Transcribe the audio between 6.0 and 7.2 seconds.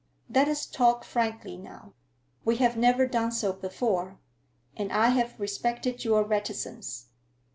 your reticence.